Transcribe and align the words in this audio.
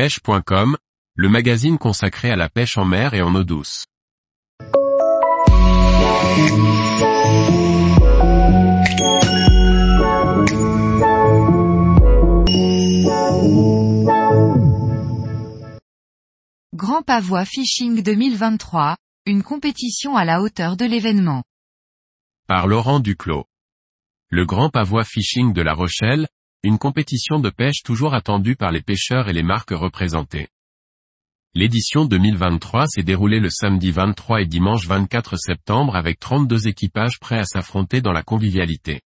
pêche.com, 0.00 0.78
le 1.14 1.28
magazine 1.28 1.76
consacré 1.76 2.30
à 2.30 2.36
la 2.36 2.48
pêche 2.48 2.78
en 2.78 2.86
mer 2.86 3.12
et 3.12 3.20
en 3.20 3.34
eau 3.34 3.44
douce. 3.44 3.84
Grand 16.74 17.02
Pavois 17.02 17.44
Fishing 17.44 18.02
2023, 18.02 18.96
une 19.26 19.42
compétition 19.42 20.16
à 20.16 20.24
la 20.24 20.40
hauteur 20.40 20.78
de 20.78 20.86
l'événement. 20.86 21.42
Par 22.46 22.66
Laurent 22.66 23.00
Duclos. 23.00 23.44
Le 24.30 24.46
Grand 24.46 24.70
Pavois 24.70 25.04
Fishing 25.04 25.52
de 25.52 25.60
La 25.60 25.74
Rochelle, 25.74 26.26
une 26.62 26.78
compétition 26.78 27.40
de 27.40 27.48
pêche 27.48 27.82
toujours 27.82 28.12
attendue 28.12 28.54
par 28.54 28.70
les 28.70 28.82
pêcheurs 28.82 29.30
et 29.30 29.32
les 29.32 29.42
marques 29.42 29.70
représentées. 29.70 30.48
L'édition 31.54 32.04
2023 32.04 32.86
s'est 32.86 33.02
déroulée 33.02 33.40
le 33.40 33.48
samedi 33.48 33.90
23 33.90 34.42
et 34.42 34.46
dimanche 34.46 34.86
24 34.86 35.38
septembre 35.38 35.96
avec 35.96 36.20
32 36.20 36.68
équipages 36.68 37.18
prêts 37.18 37.38
à 37.38 37.44
s'affronter 37.44 38.02
dans 38.02 38.12
la 38.12 38.22
convivialité. 38.22 39.00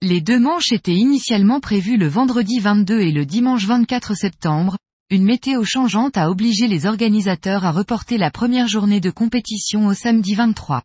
Les 0.00 0.22
deux 0.22 0.40
manches 0.40 0.72
étaient 0.72 0.94
initialement 0.94 1.60
prévues 1.60 1.98
le 1.98 2.08
vendredi 2.08 2.60
22 2.60 3.00
et 3.00 3.12
le 3.12 3.26
dimanche 3.26 3.66
24 3.66 4.14
septembre, 4.14 4.78
une 5.10 5.24
météo 5.24 5.64
changeante 5.64 6.16
a 6.16 6.30
obligé 6.30 6.66
les 6.66 6.86
organisateurs 6.86 7.66
à 7.66 7.72
reporter 7.72 8.16
la 8.16 8.30
première 8.30 8.68
journée 8.68 9.00
de 9.00 9.10
compétition 9.10 9.86
au 9.86 9.92
samedi 9.92 10.34
23. 10.34 10.82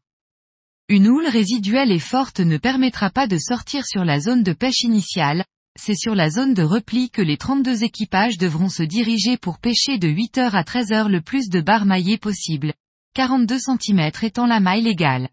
Une 0.89 1.07
houle 1.07 1.27
résiduelle 1.27 1.91
et 1.91 1.99
forte 1.99 2.41
ne 2.41 2.57
permettra 2.57 3.09
pas 3.09 3.27
de 3.27 3.37
sortir 3.37 3.85
sur 3.85 4.03
la 4.03 4.19
zone 4.19 4.43
de 4.43 4.51
pêche 4.51 4.81
initiale, 4.81 5.45
c'est 5.79 5.95
sur 5.95 6.13
la 6.13 6.29
zone 6.29 6.53
de 6.53 6.63
repli 6.63 7.09
que 7.09 7.21
les 7.21 7.37
32 7.37 7.83
équipages 7.83 8.37
devront 8.37 8.69
se 8.69 8.83
diriger 8.83 9.37
pour 9.37 9.59
pêcher 9.59 9.97
de 9.97 10.09
8h 10.09 10.51
à 10.51 10.63
13h 10.63 11.07
le 11.07 11.21
plus 11.21 11.47
de 11.49 11.61
barres 11.61 11.85
maillées 11.85 12.17
possible, 12.17 12.73
42 13.15 13.57
cm 13.59 14.11
étant 14.21 14.45
la 14.45 14.59
maille 14.59 14.83
légale. 14.83 15.29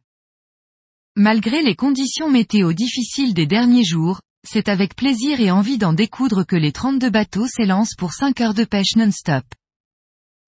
Malgré 1.17 1.63
les 1.63 1.75
conditions 1.75 2.31
météo 2.31 2.73
difficiles 2.73 3.35
des 3.35 3.47
derniers 3.47 3.85
jours, 3.85 4.21
c'est 4.47 4.69
avec 4.69 4.95
plaisir 4.95 5.41
et 5.41 5.51
envie 5.51 5.79
d'en 5.79 5.93
découdre 5.93 6.47
que 6.47 6.57
les 6.57 6.73
32 6.73 7.11
bateaux 7.11 7.49
s'élancent 7.49 7.97
pour 7.97 8.13
5 8.13 8.41
heures 8.41 8.55
de 8.55 8.65
pêche 8.65 8.95
non-stop. 8.95 9.45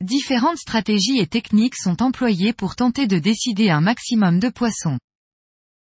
Différentes 0.01 0.59
stratégies 0.59 1.19
et 1.19 1.27
techniques 1.27 1.77
sont 1.77 2.03
employées 2.03 2.53
pour 2.53 2.77
tenter 2.77 3.09
de 3.09 3.19
décider 3.19 3.69
un 3.71 3.81
maximum 3.81 4.39
de 4.39 4.49
poissons. 4.49 4.99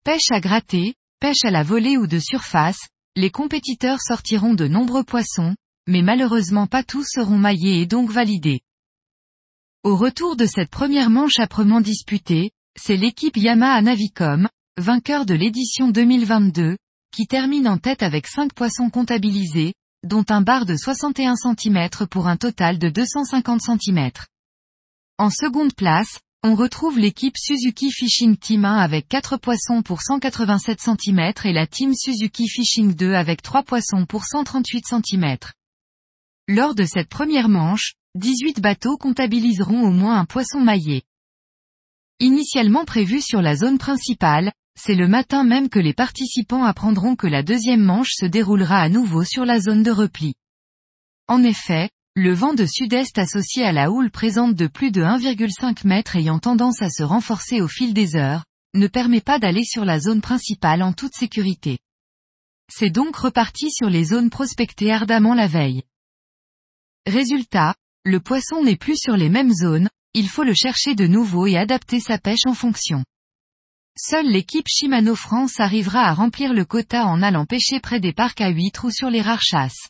Pêche 0.03 0.31
à 0.31 0.41
gratter, 0.41 0.95
pêche 1.21 1.45
à 1.45 1.51
la 1.51 1.63
volée 1.63 1.95
ou 1.97 2.07
de 2.07 2.19
surface, 2.19 2.89
les 3.15 3.29
compétiteurs 3.29 3.99
sortiront 4.01 4.53
de 4.53 4.67
nombreux 4.67 5.03
poissons, 5.03 5.55
mais 5.87 6.01
malheureusement 6.01 6.67
pas 6.67 6.83
tous 6.83 7.05
seront 7.05 7.37
maillés 7.37 7.81
et 7.81 7.85
donc 7.85 8.09
validés. 8.09 8.61
Au 9.83 9.95
retour 9.97 10.35
de 10.35 10.45
cette 10.45 10.69
première 10.69 11.09
manche 11.09 11.39
âprement 11.39 11.81
disputée, 11.81 12.51
c'est 12.79 12.95
l'équipe 12.95 13.35
Yamaha 13.35 13.81
Navicom, 13.81 14.47
vainqueur 14.77 15.25
de 15.25 15.33
l'édition 15.33 15.89
2022, 15.89 16.77
qui 17.11 17.27
termine 17.27 17.67
en 17.67 17.77
tête 17.77 18.03
avec 18.03 18.27
5 18.27 18.53
poissons 18.53 18.89
comptabilisés, 18.89 19.73
dont 20.03 20.25
un 20.29 20.41
bar 20.41 20.65
de 20.65 20.77
61 20.77 21.35
cm 21.35 21.89
pour 22.09 22.27
un 22.27 22.37
total 22.37 22.79
de 22.79 22.89
250 22.89 23.61
cm. 23.61 24.11
En 25.17 25.29
seconde 25.29 25.73
place, 25.75 26.19
on 26.43 26.55
retrouve 26.55 26.97
l'équipe 26.97 27.37
Suzuki 27.37 27.91
Fishing 27.91 28.35
Team 28.35 28.65
1 28.65 28.77
avec 28.77 29.07
4 29.07 29.37
poissons 29.37 29.83
pour 29.83 30.01
187 30.01 30.79
cm 30.79 31.33
et 31.43 31.53
la 31.53 31.67
Team 31.67 31.93
Suzuki 31.93 32.47
Fishing 32.47 32.95
2 32.95 33.13
avec 33.13 33.43
3 33.43 33.61
poissons 33.61 34.07
pour 34.07 34.25
138 34.25 34.85
cm. 34.87 35.37
Lors 36.47 36.73
de 36.73 36.83
cette 36.83 37.09
première 37.09 37.47
manche, 37.47 37.93
18 38.15 38.59
bateaux 38.59 38.97
comptabiliseront 38.97 39.83
au 39.83 39.91
moins 39.91 40.17
un 40.19 40.25
poisson 40.25 40.59
maillé. 40.59 41.03
Initialement 42.19 42.85
prévu 42.85 43.21
sur 43.21 43.43
la 43.43 43.55
zone 43.55 43.77
principale, 43.77 44.51
c'est 44.75 44.95
le 44.95 45.07
matin 45.07 45.43
même 45.43 45.69
que 45.69 45.79
les 45.79 45.93
participants 45.93 46.63
apprendront 46.63 47.15
que 47.15 47.27
la 47.27 47.43
deuxième 47.43 47.83
manche 47.83 48.13
se 48.13 48.25
déroulera 48.25 48.79
à 48.79 48.89
nouveau 48.89 49.23
sur 49.23 49.45
la 49.45 49.59
zone 49.59 49.83
de 49.83 49.91
repli. 49.91 50.33
En 51.27 51.43
effet, 51.43 51.91
le 52.15 52.33
vent 52.33 52.53
de 52.53 52.65
sud-est 52.65 53.17
associé 53.17 53.63
à 53.63 53.71
la 53.71 53.89
houle 53.89 54.11
présente 54.11 54.53
de 54.53 54.67
plus 54.67 54.91
de 54.91 55.01
1,5 55.01 55.89
m 55.89 56.03
ayant 56.15 56.39
tendance 56.39 56.81
à 56.81 56.89
se 56.89 57.03
renforcer 57.03 57.61
au 57.61 57.69
fil 57.69 57.93
des 57.93 58.17
heures, 58.17 58.43
ne 58.73 58.87
permet 58.87 59.21
pas 59.21 59.39
d'aller 59.39 59.63
sur 59.63 59.85
la 59.85 59.97
zone 59.97 60.19
principale 60.19 60.83
en 60.83 60.91
toute 60.91 61.15
sécurité. 61.15 61.79
C'est 62.69 62.89
donc 62.89 63.15
reparti 63.15 63.71
sur 63.71 63.89
les 63.89 64.03
zones 64.03 64.29
prospectées 64.29 64.91
ardemment 64.91 65.33
la 65.33 65.47
veille. 65.47 65.83
Résultat, 67.05 67.75
le 68.03 68.19
poisson 68.19 68.61
n'est 68.61 68.75
plus 68.75 68.97
sur 68.97 69.15
les 69.15 69.29
mêmes 69.29 69.53
zones, 69.53 69.89
il 70.13 70.27
faut 70.27 70.43
le 70.43 70.53
chercher 70.53 70.95
de 70.95 71.07
nouveau 71.07 71.47
et 71.47 71.55
adapter 71.55 72.01
sa 72.01 72.17
pêche 72.17 72.45
en 72.45 72.53
fonction. 72.53 73.05
Seule 73.97 74.27
l'équipe 74.27 74.67
Shimano 74.67 75.15
France 75.15 75.61
arrivera 75.61 76.01
à 76.01 76.13
remplir 76.13 76.53
le 76.53 76.65
quota 76.65 77.05
en 77.05 77.21
allant 77.21 77.45
pêcher 77.45 77.79
près 77.79 78.01
des 78.01 78.11
parcs 78.11 78.41
à 78.41 78.49
huîtres 78.49 78.83
ou 78.83 78.91
sur 78.91 79.09
les 79.09 79.21
rares 79.21 79.43
chasses. 79.43 79.87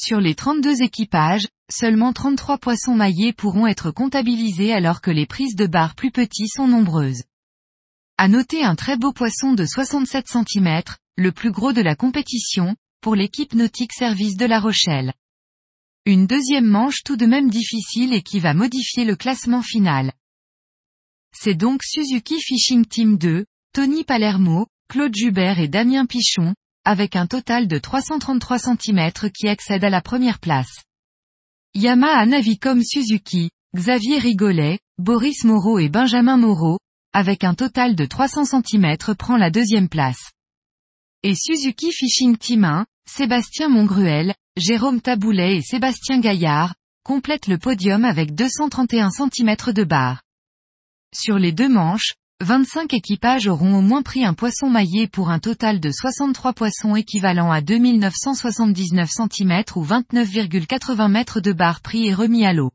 Sur 0.00 0.20
les 0.20 0.36
32 0.36 0.82
équipages, 0.82 1.48
seulement 1.68 2.12
33 2.12 2.58
poissons 2.58 2.94
maillés 2.94 3.32
pourront 3.32 3.66
être 3.66 3.90
comptabilisés 3.90 4.72
alors 4.72 5.00
que 5.00 5.10
les 5.10 5.26
prises 5.26 5.56
de 5.56 5.66
barres 5.66 5.96
plus 5.96 6.12
petits 6.12 6.46
sont 6.46 6.68
nombreuses. 6.68 7.24
À 8.16 8.28
noter 8.28 8.62
un 8.62 8.76
très 8.76 8.96
beau 8.96 9.12
poisson 9.12 9.54
de 9.54 9.66
67 9.66 10.26
cm, 10.28 10.82
le 11.16 11.32
plus 11.32 11.50
gros 11.50 11.72
de 11.72 11.82
la 11.82 11.96
compétition, 11.96 12.76
pour 13.00 13.16
l'équipe 13.16 13.54
nautique 13.54 13.92
service 13.92 14.36
de 14.36 14.46
La 14.46 14.60
Rochelle. 14.60 15.14
Une 16.06 16.28
deuxième 16.28 16.66
manche 16.66 17.02
tout 17.04 17.16
de 17.16 17.26
même 17.26 17.50
difficile 17.50 18.14
et 18.14 18.22
qui 18.22 18.38
va 18.38 18.54
modifier 18.54 19.04
le 19.04 19.16
classement 19.16 19.62
final. 19.62 20.12
C'est 21.32 21.54
donc 21.54 21.82
Suzuki 21.82 22.40
Fishing 22.40 22.86
Team 22.86 23.18
2, 23.18 23.44
Tony 23.72 24.04
Palermo, 24.04 24.68
Claude 24.88 25.14
Jubert 25.14 25.58
et 25.58 25.68
Damien 25.68 26.06
Pichon, 26.06 26.54
avec 26.88 27.16
un 27.16 27.26
total 27.26 27.68
de 27.68 27.76
333 27.76 28.58
cm 28.60 29.10
qui 29.30 29.46
accède 29.46 29.84
à 29.84 29.90
la 29.90 30.00
première 30.00 30.38
place. 30.38 30.84
Yamaha 31.74 32.24
Navicom 32.24 32.82
Suzuki, 32.82 33.50
Xavier 33.76 34.18
Rigolet, 34.18 34.78
Boris 34.96 35.44
Moreau 35.44 35.78
et 35.78 35.90
Benjamin 35.90 36.38
Moreau, 36.38 36.78
avec 37.12 37.44
un 37.44 37.52
total 37.52 37.94
de 37.94 38.06
300 38.06 38.62
cm 38.64 38.96
prend 39.18 39.36
la 39.36 39.50
deuxième 39.50 39.90
place. 39.90 40.32
Et 41.22 41.34
Suzuki 41.34 41.92
Fishing 41.92 42.38
Team 42.38 42.64
1, 42.64 42.86
Sébastien 43.06 43.68
Mongruel, 43.68 44.34
Jérôme 44.56 45.02
Taboulet 45.02 45.58
et 45.58 45.62
Sébastien 45.62 46.20
Gaillard, 46.20 46.74
complètent 47.04 47.48
le 47.48 47.58
podium 47.58 48.06
avec 48.06 48.34
231 48.34 49.10
cm 49.10 49.56
de 49.74 49.84
barre. 49.84 50.22
Sur 51.14 51.38
les 51.38 51.52
deux 51.52 51.68
manches, 51.68 52.14
25 52.40 52.94
équipages 52.94 53.48
auront 53.48 53.74
au 53.78 53.80
moins 53.80 54.02
pris 54.02 54.24
un 54.24 54.32
poisson 54.32 54.70
maillé 54.70 55.08
pour 55.08 55.30
un 55.30 55.40
total 55.40 55.80
de 55.80 55.90
63 55.90 56.52
poissons 56.52 56.94
équivalent 56.94 57.50
à 57.50 57.60
2979 57.60 59.10
cm 59.10 59.64
ou 59.74 59.84
29,80 59.84 61.10
mètres 61.10 61.40
de 61.40 61.52
barre 61.52 61.80
pris 61.80 62.06
et 62.06 62.14
remis 62.14 62.46
à 62.46 62.52
l'eau. 62.52 62.70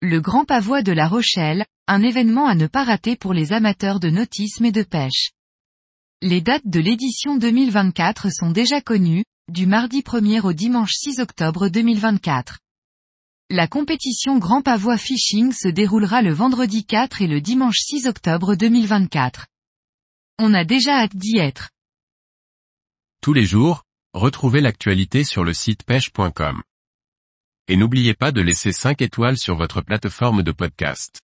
Le 0.00 0.22
Grand 0.22 0.46
Pavois 0.46 0.82
de 0.82 0.92
La 0.92 1.08
Rochelle, 1.08 1.66
un 1.88 2.00
événement 2.00 2.46
à 2.46 2.54
ne 2.54 2.66
pas 2.66 2.84
rater 2.84 3.16
pour 3.16 3.34
les 3.34 3.52
amateurs 3.52 4.00
de 4.00 4.08
nautisme 4.08 4.64
et 4.64 4.72
de 4.72 4.82
pêche. 4.82 5.32
Les 6.22 6.40
dates 6.40 6.66
de 6.66 6.80
l'édition 6.80 7.36
2024 7.36 8.32
sont 8.32 8.50
déjà 8.50 8.80
connues, 8.80 9.24
du 9.52 9.66
mardi 9.66 10.00
1er 10.00 10.40
au 10.40 10.54
dimanche 10.54 10.92
6 10.94 11.20
octobre 11.20 11.68
2024. 11.68 12.58
La 13.50 13.66
compétition 13.66 14.36
Grand 14.36 14.60
Pavois 14.60 14.98
Fishing 14.98 15.52
se 15.52 15.68
déroulera 15.68 16.20
le 16.20 16.34
vendredi 16.34 16.84
4 16.84 17.22
et 17.22 17.26
le 17.26 17.40
dimanche 17.40 17.78
6 17.78 18.06
octobre 18.06 18.56
2024. 18.56 19.46
On 20.38 20.52
a 20.52 20.66
déjà 20.66 20.98
hâte 20.98 21.16
d'y 21.16 21.38
être. 21.38 21.70
Tous 23.22 23.32
les 23.32 23.46
jours, 23.46 23.84
retrouvez 24.12 24.60
l'actualité 24.60 25.24
sur 25.24 25.44
le 25.44 25.54
site 25.54 25.82
pêche.com. 25.84 26.62
Et 27.68 27.76
n'oubliez 27.76 28.12
pas 28.12 28.32
de 28.32 28.42
laisser 28.42 28.70
5 28.70 29.00
étoiles 29.00 29.38
sur 29.38 29.56
votre 29.56 29.80
plateforme 29.80 30.42
de 30.42 30.52
podcast. 30.52 31.18